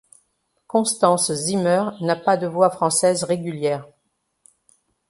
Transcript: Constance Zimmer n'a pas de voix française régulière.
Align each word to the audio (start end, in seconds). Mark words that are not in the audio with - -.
Constance 0.65 1.31
Zimmer 1.31 1.91
n'a 1.99 2.15
pas 2.15 2.35
de 2.35 2.47
voix 2.47 2.71
française 2.71 3.23
régulière. 3.23 3.87